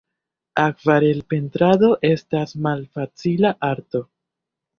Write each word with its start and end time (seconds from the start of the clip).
Akvarelpentrado 0.61 1.89
estas 2.09 2.57
malfacila 2.69 3.53
arto. 3.71 4.05